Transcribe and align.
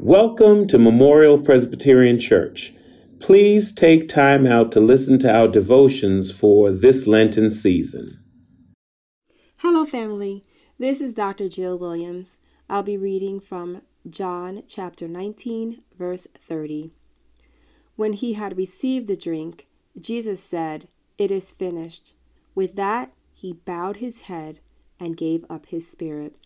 Welcome 0.00 0.68
to 0.68 0.78
Memorial 0.78 1.40
Presbyterian 1.40 2.20
Church. 2.20 2.72
Please 3.18 3.72
take 3.72 4.06
time 4.06 4.46
out 4.46 4.70
to 4.70 4.80
listen 4.80 5.18
to 5.18 5.28
our 5.28 5.48
devotions 5.48 6.30
for 6.30 6.70
this 6.70 7.08
Lenten 7.08 7.50
season. 7.50 8.22
Hello, 9.56 9.84
family. 9.84 10.44
This 10.78 11.00
is 11.00 11.12
Dr. 11.12 11.48
Jill 11.48 11.76
Williams. 11.76 12.38
I'll 12.70 12.84
be 12.84 12.96
reading 12.96 13.40
from 13.40 13.82
John 14.08 14.62
chapter 14.68 15.08
19, 15.08 15.78
verse 15.98 16.28
30. 16.28 16.92
When 17.96 18.12
he 18.12 18.34
had 18.34 18.56
received 18.56 19.08
the 19.08 19.16
drink, 19.16 19.66
Jesus 20.00 20.40
said, 20.40 20.84
It 21.18 21.32
is 21.32 21.50
finished. 21.50 22.14
With 22.54 22.76
that, 22.76 23.10
he 23.34 23.52
bowed 23.64 23.96
his 23.96 24.28
head 24.28 24.60
and 25.00 25.16
gave 25.16 25.44
up 25.50 25.66
his 25.66 25.90
spirit. 25.90 26.36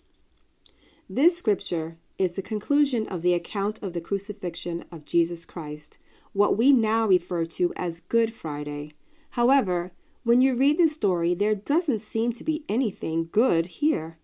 This 1.07 1.37
scripture 1.37 1.99
is 2.19 2.37
the 2.37 2.43
conclusion 2.43 3.07
of 3.09 3.23
the 3.23 3.35
account 3.35 3.83
of 3.83 3.93
the 3.93 4.01
crucifixion 4.01 4.85
of 4.93 5.05
Jesus 5.05 5.45
Christ, 5.45 5.99
what 6.33 6.57
we 6.57 6.73
now 6.73 7.07
refer 7.07 7.45
to 7.45 7.73
as 7.77 8.01
Good 8.01 8.33
Friday. 8.33 8.93
However, 9.31 9.93
when 10.25 10.41
you 10.41 10.57
read 10.57 10.79
the 10.79 10.87
story, 10.87 11.35
there 11.35 11.55
doesn't 11.55 12.01
seem 12.01 12.33
to 12.35 12.45
be 12.45 12.65
anything 12.69 13.29
good 13.33 13.67
here. 13.67 14.19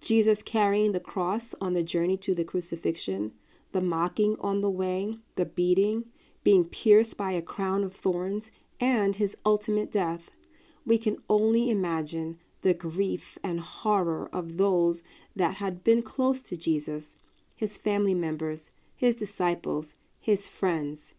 Jesus 0.00 0.42
carrying 0.42 0.92
the 0.92 1.00
cross 1.00 1.54
on 1.60 1.72
the 1.72 1.82
journey 1.82 2.16
to 2.18 2.34
the 2.34 2.44
crucifixion, 2.44 3.32
the 3.72 3.80
mocking 3.80 4.36
on 4.40 4.60
the 4.60 4.70
way, 4.70 5.16
the 5.36 5.46
beating, 5.46 6.04
being 6.44 6.64
pierced 6.64 7.16
by 7.18 7.32
a 7.32 7.42
crown 7.42 7.82
of 7.82 7.92
thorns, 7.92 8.52
and 8.80 9.16
his 9.16 9.36
ultimate 9.44 9.90
death. 9.90 10.36
We 10.84 10.98
can 10.98 11.16
only 11.28 11.70
imagine 11.70 12.38
the 12.62 12.74
grief 12.74 13.38
and 13.42 13.60
horror 13.60 14.28
of 14.32 14.56
those 14.56 15.02
that 15.36 15.56
had 15.56 15.84
been 15.84 16.02
close 16.02 16.42
to 16.42 16.56
Jesus, 16.56 17.18
his 17.58 17.76
family 17.76 18.14
members, 18.14 18.70
his 18.96 19.16
disciples, 19.16 19.96
his 20.20 20.46
friends. 20.46 21.14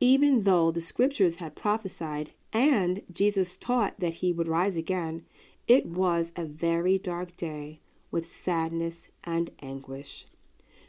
Even 0.00 0.42
though 0.42 0.70
the 0.70 0.80
scriptures 0.80 1.36
had 1.36 1.56
prophesied 1.56 2.30
and 2.52 3.02
Jesus 3.12 3.56
taught 3.56 3.98
that 4.00 4.14
he 4.14 4.32
would 4.32 4.48
rise 4.48 4.76
again, 4.76 5.24
it 5.66 5.86
was 5.86 6.32
a 6.36 6.44
very 6.44 6.98
dark 6.98 7.36
day 7.36 7.80
with 8.10 8.24
sadness 8.24 9.10
and 9.24 9.50
anguish. 9.60 10.26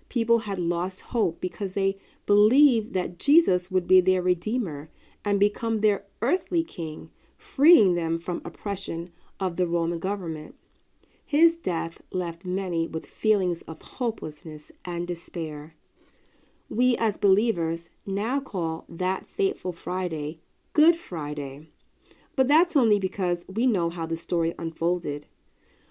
People 0.10 0.40
had 0.40 0.58
lost 0.58 1.08
hope 1.08 1.40
because 1.40 1.76
they 1.76 2.00
believed 2.26 2.94
that 2.94 3.20
Jesus 3.20 3.70
would 3.70 3.88
be 3.88 4.02
their 4.02 4.24
Redeemer 4.24 4.90
and 5.24 5.40
become 5.40 5.82
their 5.82 6.06
earthly 6.22 6.64
king, 6.64 7.12
freeing 7.38 7.94
them 7.94 8.18
from 8.18 8.42
oppression 8.44 9.12
of 9.40 9.56
the 9.56 9.68
Roman 9.68 10.00
government. 10.00 10.56
His 11.30 11.54
death 11.56 12.02
left 12.12 12.44
many 12.44 12.88
with 12.88 13.06
feelings 13.06 13.62
of 13.62 13.84
hopelessness 13.84 14.72
and 14.84 15.08
despair. 15.08 15.76
We 16.70 16.98
as 16.98 17.20
believers 17.20 17.92
now 18.04 18.40
call 18.40 18.84
that 18.90 19.28
fateful 19.28 19.72
Friday 19.72 20.40
Good 20.74 20.96
Friday. 20.96 21.70
But 22.36 22.48
that's 22.48 22.76
only 22.76 22.98
because 22.98 23.46
we 23.48 23.68
know 23.68 23.92
how 23.92 24.08
the 24.08 24.16
story 24.16 24.56
unfolded. 24.58 25.28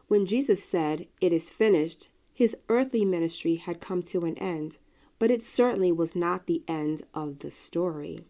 When 0.09 0.27
Jesus 0.27 0.65
said, 0.65 1.07
It 1.21 1.33
is 1.33 1.53
finished, 1.53 2.09
his 2.35 2.57
earthly 2.69 3.05
ministry 3.05 3.55
had 3.55 3.81
come 3.81 4.03
to 4.11 4.25
an 4.25 4.37
end, 4.39 4.79
but 5.21 5.31
it 5.31 5.43
certainly 5.43 5.93
was 5.93 6.17
not 6.17 6.49
the 6.49 6.65
end 6.67 7.03
of 7.15 7.43
the 7.43 7.53
story. 7.53 8.25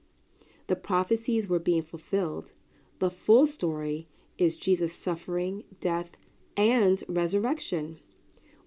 The 0.67 0.77
prophecies 0.77 1.49
were 1.49 1.59
being 1.59 1.85
fulfilled. 1.85 2.53
The 2.99 3.11
full 3.11 3.47
story 3.47 4.09
is 4.37 4.59
Jesus' 4.59 4.93
suffering, 4.95 5.65
death, 5.81 6.19
and 6.59 7.03
resurrection. 7.09 8.01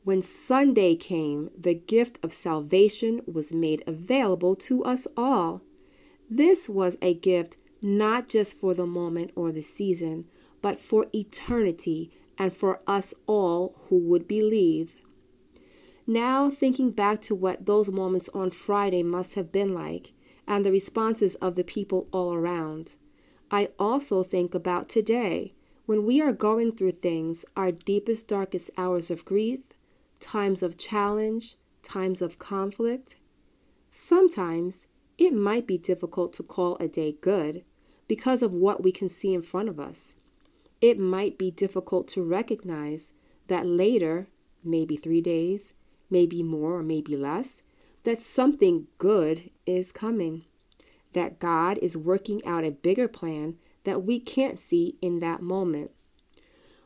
When 0.03 0.23
Sunday 0.23 0.95
came, 0.95 1.49
the 1.55 1.75
gift 1.75 2.17
of 2.23 2.31
salvation 2.31 3.21
was 3.31 3.53
made 3.53 3.83
available 3.85 4.55
to 4.55 4.83
us 4.83 5.07
all. 5.15 5.61
This 6.29 6.67
was 6.69 6.97
a 7.01 7.13
gift 7.13 7.57
not 7.83 8.29
just 8.29 8.57
for 8.57 8.73
the 8.73 8.87
moment 8.87 9.31
or 9.35 9.51
the 9.51 9.61
season, 9.61 10.25
but 10.61 10.79
for 10.79 11.05
eternity 11.13 12.09
and 12.37 12.53
for 12.53 12.79
us 12.87 13.13
all 13.27 13.75
who 13.89 13.99
would 13.99 14.27
believe. 14.27 15.01
Now, 16.07 16.49
thinking 16.49 16.91
back 16.91 17.21
to 17.21 17.35
what 17.35 17.65
those 17.65 17.91
moments 17.91 18.29
on 18.29 18.51
Friday 18.51 19.03
must 19.03 19.35
have 19.35 19.51
been 19.51 19.73
like 19.73 20.13
and 20.47 20.65
the 20.65 20.71
responses 20.71 21.35
of 21.35 21.55
the 21.55 21.63
people 21.63 22.07
all 22.11 22.33
around, 22.33 22.95
I 23.51 23.67
also 23.77 24.23
think 24.23 24.55
about 24.55 24.89
today 24.89 25.53
when 25.91 26.05
we 26.05 26.21
are 26.21 26.31
going 26.31 26.71
through 26.71 26.93
things, 26.93 27.45
our 27.57 27.69
deepest, 27.69 28.29
darkest 28.29 28.71
hours 28.77 29.11
of 29.11 29.25
grief, 29.25 29.73
times 30.21 30.63
of 30.63 30.77
challenge, 30.77 31.55
times 31.83 32.21
of 32.21 32.39
conflict, 32.39 33.17
sometimes 33.89 34.87
it 35.17 35.33
might 35.33 35.67
be 35.67 35.77
difficult 35.77 36.31
to 36.31 36.43
call 36.43 36.77
a 36.77 36.87
day 36.87 37.13
good 37.19 37.65
because 38.07 38.41
of 38.41 38.53
what 38.53 38.81
we 38.81 38.93
can 38.93 39.09
see 39.09 39.33
in 39.33 39.41
front 39.41 39.67
of 39.67 39.81
us. 39.81 40.15
It 40.79 40.97
might 40.97 41.37
be 41.37 41.51
difficult 41.51 42.07
to 42.09 42.23
recognize 42.23 43.11
that 43.49 43.65
later, 43.65 44.27
maybe 44.63 44.95
three 44.95 45.19
days, 45.19 45.73
maybe 46.09 46.41
more 46.41 46.79
or 46.79 46.83
maybe 46.83 47.17
less, 47.17 47.63
that 48.03 48.19
something 48.19 48.87
good 48.97 49.41
is 49.65 49.91
coming, 49.91 50.45
that 51.11 51.39
God 51.39 51.77
is 51.79 51.97
working 51.97 52.41
out 52.45 52.63
a 52.63 52.71
bigger 52.71 53.09
plan 53.09 53.57
that 53.83 54.03
we 54.03 54.19
can't 54.19 54.59
see 54.59 54.95
in 55.01 55.19
that 55.19 55.41
moment. 55.41 55.91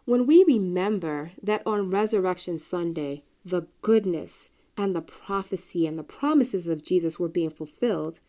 When 0.05 0.27
we 0.27 0.43
remember 0.47 1.31
that 1.41 1.63
on 1.65 1.89
Resurrection 1.89 2.59
Sunday, 2.59 3.23
the 3.43 3.67
goodness 3.81 4.51
and 4.77 4.95
the 4.95 5.01
prophecy 5.01 5.87
and 5.87 5.97
the 5.97 6.03
promises 6.03 6.67
of 6.67 6.83
Jesus 6.83 7.19
were 7.19 7.29
being 7.29 7.49
fulfilled, 7.49 8.19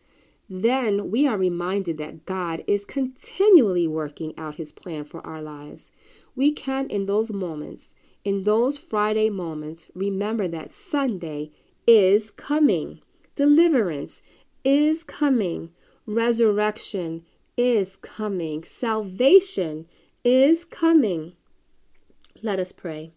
then 0.49 1.11
we 1.11 1.27
are 1.27 1.37
reminded 1.37 1.97
that 1.97 2.25
God 2.25 2.63
is 2.67 2.85
continually 2.85 3.87
working 3.87 4.33
out 4.37 4.55
his 4.55 4.71
plan 4.71 5.03
for 5.03 5.25
our 5.25 5.41
lives. 5.41 5.91
We 6.35 6.51
can, 6.53 6.87
in 6.87 7.05
those 7.05 7.33
moments, 7.33 7.95
in 8.23 8.43
those 8.43 8.77
Friday 8.77 9.29
moments, 9.29 9.91
remember 9.93 10.47
that 10.47 10.71
Sunday 10.71 11.51
is 11.85 12.31
coming, 12.31 13.01
deliverance 13.35 14.45
is 14.63 15.03
coming, 15.03 15.73
resurrection 16.05 17.23
is 17.57 17.97
coming. 17.97 18.63
Salvation 18.63 19.87
is 20.23 20.63
coming. 20.63 21.33
Let 22.43 22.59
us 22.59 22.71
pray. 22.71 23.13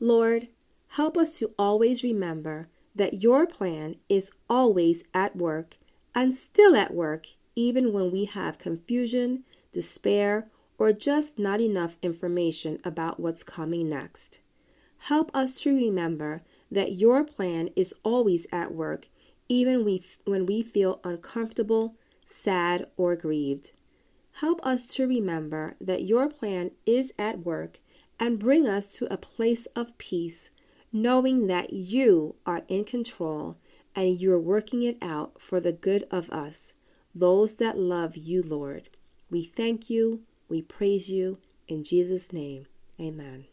Lord, 0.00 0.48
help 0.92 1.16
us 1.16 1.38
to 1.38 1.50
always 1.58 2.02
remember 2.02 2.68
that 2.94 3.22
your 3.22 3.46
plan 3.46 3.94
is 4.08 4.32
always 4.48 5.04
at 5.12 5.36
work 5.36 5.76
and 6.14 6.32
still 6.32 6.74
at 6.74 6.94
work, 6.94 7.26
even 7.54 7.92
when 7.92 8.10
we 8.10 8.24
have 8.24 8.58
confusion, 8.58 9.44
despair, 9.72 10.48
or 10.78 10.92
just 10.92 11.38
not 11.38 11.60
enough 11.60 11.96
information 12.02 12.78
about 12.84 13.20
what's 13.20 13.42
coming 13.42 13.90
next. 13.90 14.40
Help 15.02 15.30
us 15.34 15.52
to 15.62 15.74
remember 15.74 16.42
that 16.70 16.92
your 16.92 17.24
plan 17.24 17.68
is 17.76 17.94
always 18.04 18.46
at 18.50 18.72
work, 18.72 19.08
even 19.48 19.84
when 20.24 20.46
we 20.46 20.62
feel 20.62 21.00
uncomfortable, 21.04 21.94
sad, 22.28 22.84
or 22.96 23.16
grieved. 23.16 23.72
Help 24.40 24.60
us 24.62 24.84
to 24.84 25.06
remember 25.06 25.76
that 25.80 26.02
your 26.02 26.28
plan 26.28 26.70
is 26.84 27.12
at 27.18 27.40
work 27.40 27.78
and 28.20 28.38
bring 28.38 28.66
us 28.66 28.96
to 28.98 29.12
a 29.12 29.16
place 29.16 29.66
of 29.74 29.96
peace, 29.98 30.50
knowing 30.92 31.46
that 31.46 31.72
you 31.72 32.36
are 32.44 32.62
in 32.68 32.84
control 32.84 33.56
and 33.96 34.20
you're 34.20 34.40
working 34.40 34.82
it 34.82 34.96
out 35.02 35.40
for 35.40 35.58
the 35.58 35.72
good 35.72 36.04
of 36.10 36.28
us, 36.30 36.74
those 37.14 37.56
that 37.56 37.78
love 37.78 38.16
you, 38.16 38.42
Lord. 38.42 38.90
We 39.30 39.42
thank 39.42 39.88
you, 39.88 40.22
we 40.48 40.62
praise 40.62 41.10
you, 41.10 41.38
in 41.66 41.82
Jesus' 41.82 42.32
name, 42.32 42.66
amen. 43.00 43.46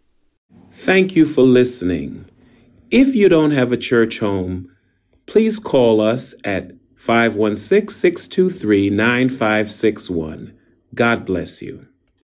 Thank 0.72 1.16
you 1.16 1.26
for 1.26 1.44
listening. 1.44 2.26
If 2.92 3.16
you 3.16 3.30
don't 3.30 3.52
have 3.52 3.72
a 3.72 3.78
church 3.78 4.20
home, 4.20 4.76
please 5.26 5.60
call 5.60 6.02
us 6.02 6.36
at 6.44 6.72
516 6.96 7.90
623 7.90 8.90
9561. 8.90 10.58
God 10.94 11.26
bless 11.26 11.62
you. 11.62 11.88